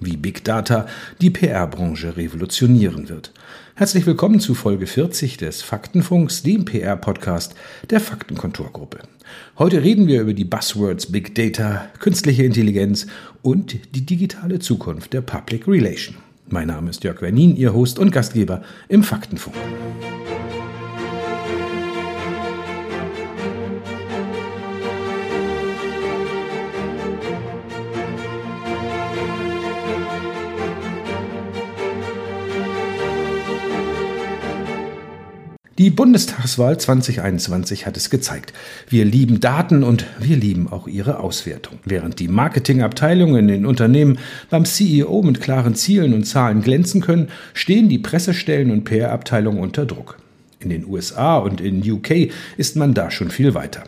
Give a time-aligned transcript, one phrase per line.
[0.00, 0.86] wie Big Data
[1.20, 3.32] die PR-Branche revolutionieren wird.
[3.74, 7.54] Herzlich willkommen zu Folge 40 des Faktenfunks, dem PR-Podcast
[7.88, 8.98] der Faktenkontorgruppe.
[9.58, 13.06] Heute reden wir über die Buzzwords Big Data, künstliche Intelligenz
[13.42, 16.16] und die digitale Zukunft der Public Relation.
[16.48, 19.54] Mein Name ist Jörg Wernin, Ihr Host und Gastgeber im Faktenfunk.
[35.80, 38.52] Die Bundestagswahl 2021 hat es gezeigt.
[38.90, 41.78] Wir lieben Daten und wir lieben auch ihre Auswertung.
[41.86, 44.18] Während die Marketingabteilungen in den Unternehmen
[44.50, 49.86] beim CEO mit klaren Zielen und Zahlen glänzen können, stehen die Pressestellen und PR-Abteilungen unter
[49.86, 50.18] Druck.
[50.58, 53.84] In den USA und in UK ist man da schon viel weiter.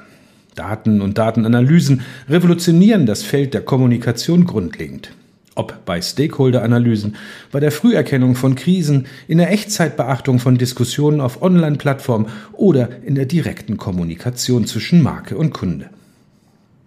[0.55, 5.11] Daten und Datenanalysen revolutionieren das Feld der Kommunikation grundlegend.
[5.55, 7.17] Ob bei Stakeholder-Analysen,
[7.51, 13.27] bei der Früherkennung von Krisen, in der Echtzeitbeachtung von Diskussionen auf Online-Plattformen oder in der
[13.27, 15.91] direkten Kommunikation zwischen Marke und Kunde.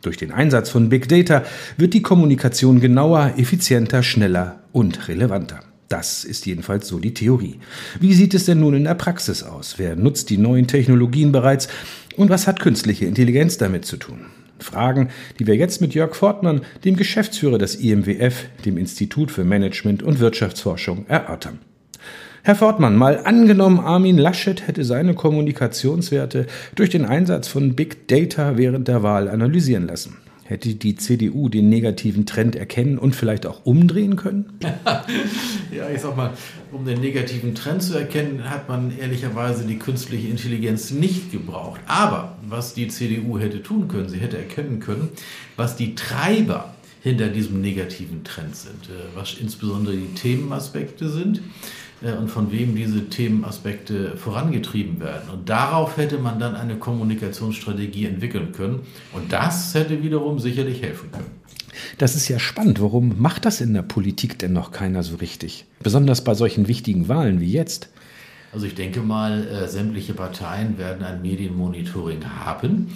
[0.02, 1.44] Durch den Einsatz von Big Data
[1.78, 5.62] wird die Kommunikation genauer, effizienter, schneller und relevanter.
[5.88, 7.60] Das ist jedenfalls so die Theorie.
[8.00, 9.76] Wie sieht es denn nun in der Praxis aus?
[9.78, 11.68] Wer nutzt die neuen Technologien bereits?
[12.18, 14.26] Und was hat künstliche Intelligenz damit zu tun?
[14.60, 20.04] Fragen, die wir jetzt mit Jörg Fortmann, dem Geschäftsführer des IMWF, dem Institut für Management
[20.04, 21.60] und Wirtschaftsforschung, erörtern.
[22.44, 26.46] Herr Fortmann, mal angenommen, Armin Laschet hätte seine Kommunikationswerte
[26.76, 30.18] durch den Einsatz von Big Data während der Wahl analysieren lassen.
[30.48, 34.60] Hätte die CDU den negativen Trend erkennen und vielleicht auch umdrehen können?
[35.72, 36.34] ja, ich sag mal,
[36.72, 41.82] um den negativen Trend zu erkennen, hat man ehrlicherweise die künstliche Intelligenz nicht gebraucht.
[41.88, 45.10] Aber was die CDU hätte tun können, sie hätte erkennen können,
[45.56, 46.76] was die Treiber
[47.06, 51.40] hinter diesem negativen Trend sind, äh, was insbesondere die Themenaspekte sind
[52.02, 55.30] äh, und von wem diese Themenaspekte vorangetrieben werden.
[55.32, 58.80] Und darauf hätte man dann eine Kommunikationsstrategie entwickeln können.
[59.14, 61.30] Und das hätte wiederum sicherlich helfen können.
[62.00, 62.82] Das ist ja spannend.
[62.82, 65.66] Warum macht das in der Politik denn noch keiner so richtig?
[65.84, 67.90] Besonders bei solchen wichtigen Wahlen wie jetzt.
[68.52, 72.88] Also ich denke mal, äh, sämtliche Parteien werden ein Medienmonitoring haben.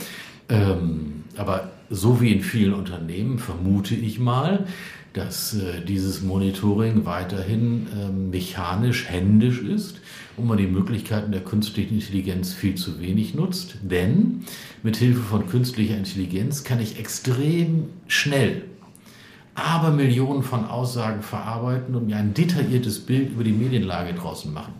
[0.50, 4.66] Ähm, aber so wie in vielen Unternehmen vermute ich mal,
[5.14, 10.00] dass äh, dieses Monitoring weiterhin äh, mechanisch, händisch ist
[10.38, 13.78] und man die Möglichkeiten der künstlichen Intelligenz viel zu wenig nutzt.
[13.82, 14.46] Denn
[14.84, 18.64] mit Hilfe von künstlicher Intelligenz kann ich extrem schnell
[19.60, 24.74] aber Millionen von Aussagen verarbeiten und mir ein detailliertes Bild über die Medienlage draußen machen.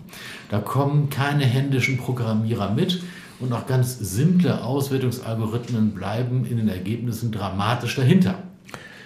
[0.50, 3.04] Da kommen keine händischen Programmierer mit
[3.40, 8.44] und auch ganz simple Auswertungsalgorithmen bleiben in den Ergebnissen dramatisch dahinter.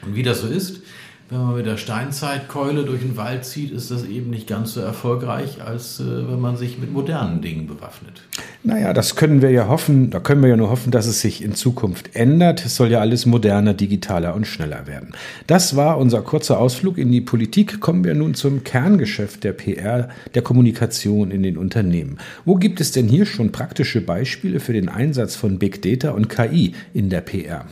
[0.05, 0.81] Und wie das so ist,
[1.29, 4.81] wenn man mit der Steinzeitkeule durch den Wald zieht, ist das eben nicht ganz so
[4.81, 8.21] erfolgreich, als äh, wenn man sich mit modernen Dingen bewaffnet.
[8.65, 11.43] Naja, das können wir ja hoffen, da können wir ja nur hoffen, dass es sich
[11.43, 12.65] in Zukunft ändert.
[12.65, 15.11] Es soll ja alles moderner, digitaler und schneller werden.
[15.47, 17.81] Das war unser kurzer Ausflug in die Politik.
[17.81, 22.19] Kommen wir nun zum Kerngeschäft der PR, der Kommunikation in den Unternehmen.
[22.45, 26.29] Wo gibt es denn hier schon praktische Beispiele für den Einsatz von Big Data und
[26.29, 27.65] KI in der PR?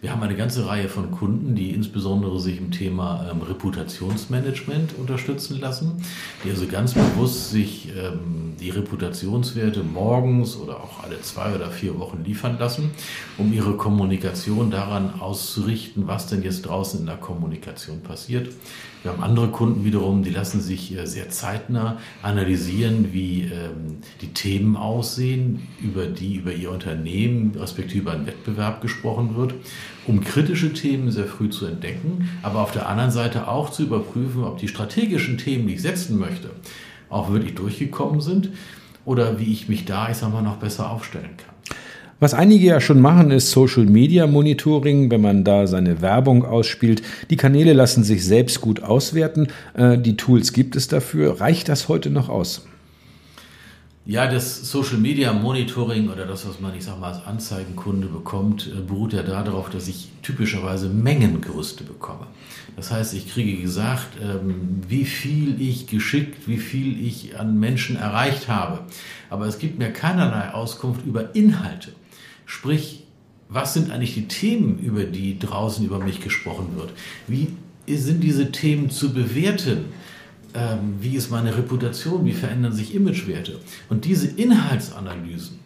[0.00, 5.58] Wir haben eine ganze Reihe von Kunden, die insbesondere sich im Thema ähm, Reputationsmanagement unterstützen
[5.58, 6.04] lassen,
[6.44, 11.98] die also ganz bewusst sich ähm, die Reputationswerte morgens oder auch alle zwei oder vier
[11.98, 12.92] Wochen liefern lassen,
[13.38, 18.52] um ihre Kommunikation daran auszurichten, was denn jetzt draußen in der Kommunikation passiert.
[19.02, 24.28] Wir haben andere Kunden wiederum, die lassen sich äh, sehr zeitnah analysieren, wie ähm, die
[24.28, 29.54] Themen aussehen, über die über ihr Unternehmen respektive einen Wettbewerb gesprochen wird,
[30.08, 34.42] um kritische Themen sehr früh zu entdecken, aber auf der anderen Seite auch zu überprüfen,
[34.42, 36.50] ob die strategischen Themen, die ich setzen möchte,
[37.10, 38.50] auch wirklich durchgekommen sind
[39.04, 41.54] oder wie ich mich da, ich sag mal, noch besser aufstellen kann.
[42.20, 47.00] Was einige ja schon machen, ist Social Media Monitoring, wenn man da seine Werbung ausspielt.
[47.30, 49.46] Die Kanäle lassen sich selbst gut auswerten.
[49.74, 51.40] Äh, die Tools gibt es dafür.
[51.40, 52.66] Reicht das heute noch aus?
[54.08, 58.66] Ja, das Social Media Monitoring oder das, was man, ich sag mal, als Anzeigenkunde bekommt,
[58.66, 62.26] äh, beruht ja darauf, dass ich typischerweise Mengengerüste bekomme.
[62.74, 67.96] Das heißt, ich kriege gesagt, ähm, wie viel ich geschickt, wie viel ich an Menschen
[67.96, 68.80] erreicht habe.
[69.28, 71.92] Aber es gibt mir keinerlei Auskunft über Inhalte.
[72.46, 73.04] Sprich,
[73.50, 76.94] was sind eigentlich die Themen, über die draußen über mich gesprochen wird?
[77.26, 77.48] Wie
[77.94, 79.84] sind diese Themen zu bewerten?
[80.54, 83.58] Ähm, wie ist meine Reputation, wie verändern sich Imagewerte.
[83.88, 85.58] Und diese Inhaltsanalysen,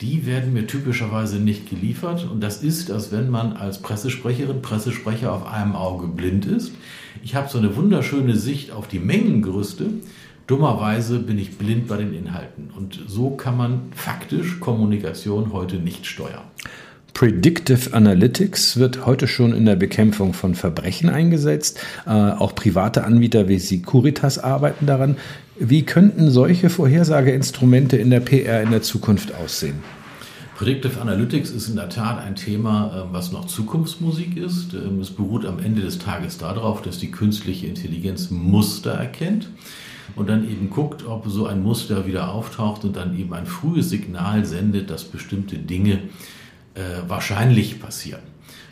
[0.00, 2.28] die werden mir typischerweise nicht geliefert.
[2.30, 6.72] Und das ist, als wenn man als Pressesprecherin, Pressesprecher auf einem Auge blind ist.
[7.22, 9.90] Ich habe so eine wunderschöne Sicht auf die Mengengerüste.
[10.46, 12.70] Dummerweise bin ich blind bei den Inhalten.
[12.74, 16.44] Und so kann man faktisch Kommunikation heute nicht steuern.
[17.18, 21.80] Predictive Analytics wird heute schon in der Bekämpfung von Verbrechen eingesetzt.
[22.06, 25.16] Äh, auch private Anbieter wie Securitas arbeiten daran.
[25.58, 29.80] Wie könnten solche Vorhersageinstrumente in der PR in der Zukunft aussehen?
[30.56, 34.74] Predictive Analytics ist in der Tat ein Thema, ähm, was noch Zukunftsmusik ist.
[34.74, 39.48] Ähm, es beruht am Ende des Tages darauf, dass die künstliche Intelligenz Muster erkennt
[40.14, 43.90] und dann eben guckt, ob so ein Muster wieder auftaucht und dann eben ein frühes
[43.90, 45.98] Signal sendet, dass bestimmte Dinge
[47.06, 48.22] wahrscheinlich passieren.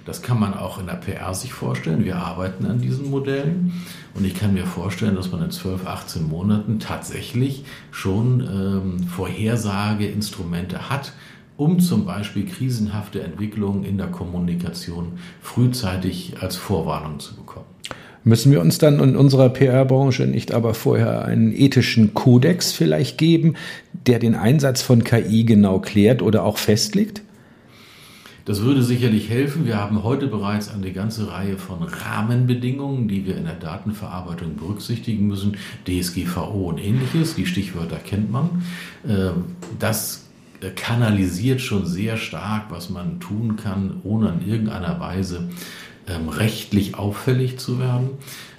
[0.06, 2.04] Das kann man auch in der PR sich vorstellen.
[2.04, 3.72] Wir arbeiten an diesen Modellen
[4.14, 10.88] und ich kann mir vorstellen, dass man in 12, 18 Monaten tatsächlich schon ähm, Vorhersageinstrumente
[10.90, 11.12] hat,
[11.56, 17.66] um zum Beispiel krisenhafte Entwicklungen in der Kommunikation frühzeitig als Vorwarnung zu bekommen.
[18.22, 23.54] Müssen wir uns dann in unserer PR-Branche nicht aber vorher einen ethischen Kodex vielleicht geben,
[23.92, 27.22] der den Einsatz von KI genau klärt oder auch festlegt?
[28.46, 29.66] Das würde sicherlich helfen.
[29.66, 35.26] Wir haben heute bereits eine ganze Reihe von Rahmenbedingungen, die wir in der Datenverarbeitung berücksichtigen
[35.26, 35.56] müssen.
[35.84, 37.34] DSGVO und ähnliches.
[37.34, 38.62] Die Stichwörter kennt man.
[39.06, 39.46] Ähm,
[39.80, 40.26] das
[40.76, 45.48] kanalisiert schon sehr stark, was man tun kann, ohne in irgendeiner Weise
[46.08, 48.10] ähm, rechtlich auffällig zu werden.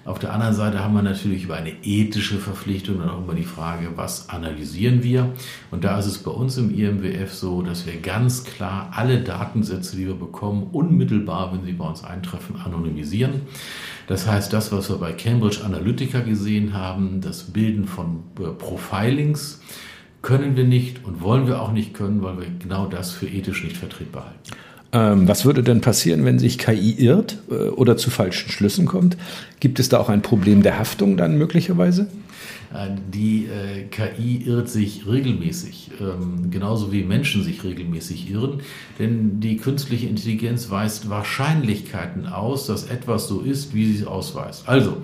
[0.07, 3.43] Auf der anderen Seite haben wir natürlich über eine ethische Verpflichtung und auch über die
[3.43, 5.33] Frage, was analysieren wir.
[5.69, 9.97] Und da ist es bei uns im IMWF so, dass wir ganz klar alle Datensätze,
[9.97, 13.41] die wir bekommen, unmittelbar, wenn sie bei uns eintreffen, anonymisieren.
[14.07, 19.59] Das heißt, das, was wir bei Cambridge Analytica gesehen haben, das Bilden von äh, Profilings,
[20.21, 23.63] können wir nicht und wollen wir auch nicht können, weil wir genau das für ethisch
[23.63, 24.57] nicht vertretbar halten.
[24.93, 29.17] Ähm, was würde denn passieren, wenn sich KI irrt äh, oder zu falschen Schlüssen kommt?
[29.59, 32.07] Gibt es da auch ein Problem der Haftung dann möglicherweise?
[32.73, 38.61] Äh, die äh, KI irrt sich regelmäßig, ähm, genauso wie Menschen sich regelmäßig irren,
[38.99, 44.67] denn die künstliche Intelligenz weist Wahrscheinlichkeiten aus, dass etwas so ist, wie sie es ausweist.
[44.67, 44.97] Also,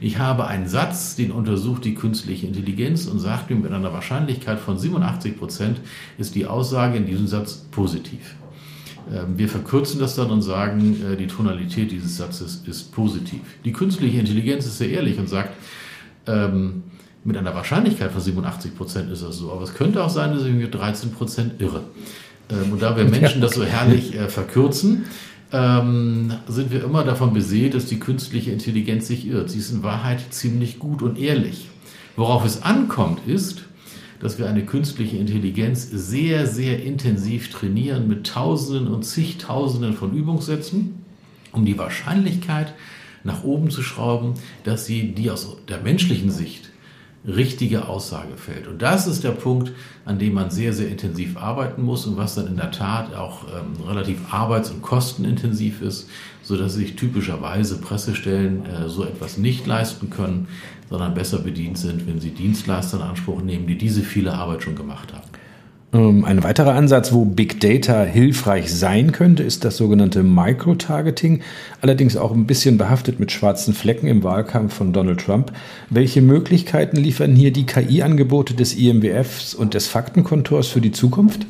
[0.00, 4.58] ich habe einen Satz, den untersucht die künstliche Intelligenz und sagt mir mit einer Wahrscheinlichkeit
[4.58, 5.80] von 87 Prozent
[6.18, 8.34] ist die Aussage in diesem Satz positiv.
[9.12, 13.40] Ähm, wir verkürzen das dann und sagen, äh, die Tonalität dieses Satzes ist positiv.
[13.64, 15.50] Die künstliche Intelligenz ist sehr ehrlich und sagt,
[16.26, 16.84] ähm,
[17.24, 19.52] mit einer Wahrscheinlichkeit von 87 Prozent ist das so.
[19.52, 21.82] Aber es könnte auch sein, dass ich mit 13 Prozent irre.
[22.50, 25.04] Ähm, und da wir Menschen das so herrlich äh, verkürzen,
[25.48, 29.48] sind wir immer davon beseelt, dass die künstliche Intelligenz sich irrt.
[29.48, 31.68] Sie ist in Wahrheit ziemlich gut und ehrlich.
[32.16, 33.65] Worauf es ankommt, ist,
[34.20, 41.04] dass wir eine künstliche Intelligenz sehr, sehr intensiv trainieren mit Tausenden und zigtausenden von Übungssätzen,
[41.52, 42.74] um die Wahrscheinlichkeit
[43.24, 44.34] nach oben zu schrauben,
[44.64, 46.70] dass sie die aus der menschlichen Sicht
[47.26, 48.66] richtige Aussage fällt.
[48.68, 49.72] Und das ist der Punkt,
[50.04, 53.44] an dem man sehr, sehr intensiv arbeiten muss und was dann in der Tat auch
[53.44, 56.08] ähm, relativ arbeits- und kostenintensiv ist,
[56.42, 60.48] sodass sich typischerweise Pressestellen äh, so etwas nicht leisten können,
[60.88, 64.76] sondern besser bedient sind, wenn sie Dienstleister in Anspruch nehmen, die diese viele Arbeit schon
[64.76, 65.26] gemacht haben.
[65.96, 71.40] Ähm, ein weiterer Ansatz, wo Big Data hilfreich sein könnte, ist das sogenannte Microtargeting,
[71.80, 75.52] allerdings auch ein bisschen behaftet mit schwarzen Flecken im Wahlkampf von Donald Trump.
[75.88, 81.46] Welche Möglichkeiten liefern hier die KI-Angebote des IMWFs und des Faktenkontors für die Zukunft?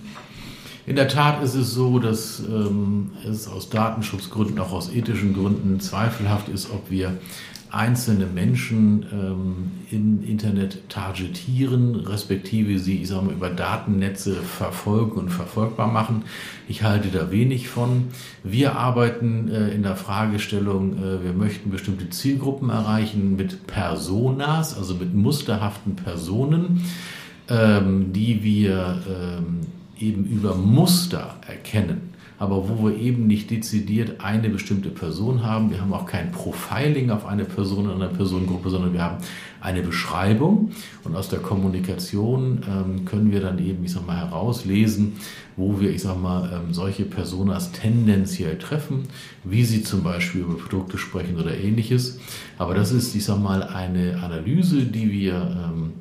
[0.87, 5.81] In der Tat ist es so, dass ähm, es aus Datenschutzgründen, auch aus ethischen Gründen
[5.81, 7.15] zweifelhaft ist, ob wir
[7.73, 15.31] einzelne Menschen ähm, im Internet targetieren, respektive sie, ich sag mal, über Datennetze verfolgen und
[15.31, 16.25] verfolgbar machen.
[16.69, 18.09] Ich halte da wenig von.
[18.43, 24.95] Wir arbeiten äh, in der Fragestellung, äh, wir möchten bestimmte Zielgruppen erreichen mit Personas, also
[24.95, 26.85] mit musterhaften Personen,
[27.49, 29.61] ähm, die wir ähm,
[29.99, 35.71] eben über Muster erkennen aber wo wir eben nicht dezidiert eine bestimmte Person haben.
[35.71, 39.19] Wir haben auch kein Profiling auf eine Person oder eine Personengruppe, sondern wir haben
[39.61, 40.71] eine Beschreibung
[41.05, 45.15] und aus der Kommunikation ähm, können wir dann eben, ich sag mal, herauslesen,
[45.57, 49.05] wo wir, ich sag mal, ähm, solche Personas tendenziell treffen,
[49.43, 52.21] wie sie zum Beispiel über Produkte sprechen oder ähnliches.
[52.59, 55.93] Aber das ist, ich sag mal, eine Analyse, die wir ähm,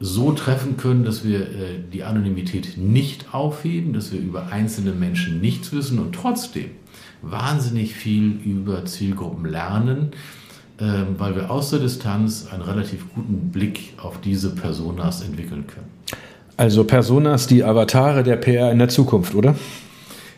[0.00, 5.40] so treffen können, dass wir äh, die Anonymität nicht aufheben, dass wir über einzelne Menschen
[5.40, 6.70] nichts wissen und trotzdem
[7.22, 10.10] wahnsinnig viel über Zielgruppen lernen,
[10.78, 15.88] ähm, weil wir aus der Distanz einen relativ guten Blick auf diese Personas entwickeln können.
[16.58, 19.54] Also Personas, die Avatare der PR in der Zukunft, oder?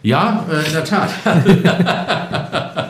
[0.02, 1.10] Ja, äh, in der Tat.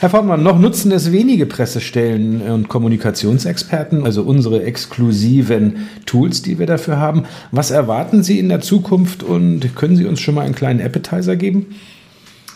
[0.00, 6.66] Herr Fortmann, noch nutzen es wenige Pressestellen und Kommunikationsexperten, also unsere exklusiven Tools, die wir
[6.66, 7.24] dafür haben.
[7.50, 11.34] Was erwarten Sie in der Zukunft und können Sie uns schon mal einen kleinen Appetizer
[11.34, 11.74] geben?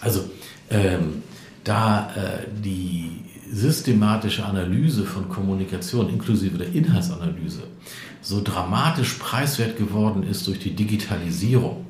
[0.01, 0.21] Also,
[0.71, 1.23] ähm,
[1.65, 3.11] da äh, die
[3.53, 7.65] systematische Analyse von Kommunikation inklusive der Inhaltsanalyse
[8.21, 11.87] so dramatisch preiswert geworden ist durch die Digitalisierung,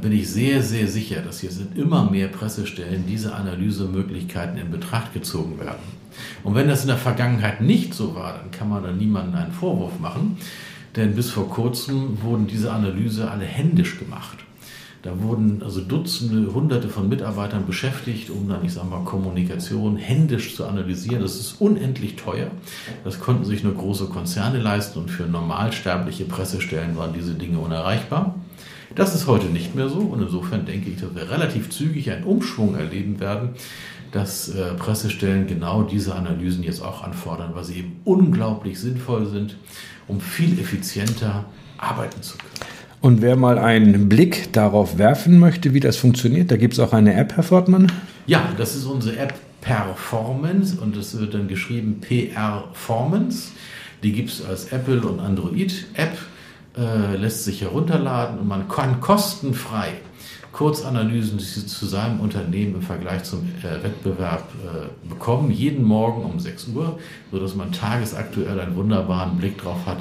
[0.00, 5.12] bin ich sehr, sehr sicher, dass hier sind immer mehr Pressestellen diese Analysemöglichkeiten in Betracht
[5.12, 5.82] gezogen werden.
[6.44, 9.52] Und wenn das in der Vergangenheit nicht so war, dann kann man da niemandem einen
[9.52, 10.36] Vorwurf machen,
[10.94, 14.38] denn bis vor kurzem wurden diese Analyse alle händisch gemacht.
[15.02, 20.54] Da wurden also Dutzende, Hunderte von Mitarbeitern beschäftigt, um dann, ich sage mal, Kommunikation händisch
[20.54, 21.22] zu analysieren.
[21.22, 22.52] Das ist unendlich teuer.
[23.02, 28.36] Das konnten sich nur große Konzerne leisten und für normalsterbliche Pressestellen waren diese Dinge unerreichbar.
[28.94, 32.24] Das ist heute nicht mehr so und insofern denke ich, dass wir relativ zügig einen
[32.24, 33.50] Umschwung erleben werden,
[34.10, 39.56] dass äh, Pressestellen genau diese Analysen jetzt auch anfordern, weil sie eben unglaublich sinnvoll sind,
[40.08, 41.46] um viel effizienter
[41.78, 42.50] arbeiten zu können.
[43.00, 46.92] Und wer mal einen Blick darauf werfen möchte, wie das funktioniert, da gibt es auch
[46.92, 47.90] eine App, Herr Fortmann?
[48.26, 53.52] Ja, das ist unsere App Performance und das wird dann geschrieben PR-Formance.
[54.02, 56.18] Die gibt es als Apple und Android-App
[56.76, 59.94] äh, lässt sich herunterladen und man kann kostenfrei
[60.52, 66.68] Kurzanalysen zu seinem Unternehmen im Vergleich zum äh, Wettbewerb äh, bekommen, jeden Morgen um 6
[66.68, 66.98] Uhr,
[67.30, 69.98] sodass man tagesaktuell einen wunderbaren Blick drauf hat,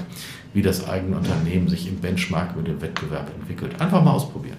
[0.54, 3.80] wie das eigene Unternehmen sich im Benchmark mit dem Wettbewerb entwickelt.
[3.80, 4.58] Einfach mal ausprobieren.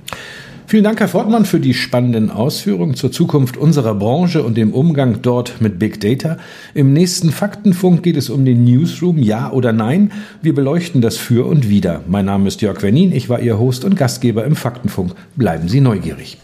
[0.73, 5.21] Vielen Dank, Herr Fortmann, für die spannenden Ausführungen zur Zukunft unserer Branche und dem Umgang
[5.21, 6.38] dort mit Big Data.
[6.73, 10.12] Im nächsten Faktenfunk geht es um den Newsroom, ja oder nein.
[10.41, 12.00] Wir beleuchten das für und wider.
[12.09, 15.14] Mein Name ist Jörg Wernin, ich war Ihr Host und Gastgeber im Faktenfunk.
[15.37, 16.38] Bleiben Sie neugierig.